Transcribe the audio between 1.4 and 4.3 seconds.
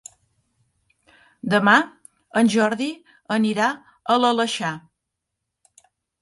Demà en Jordi anirà a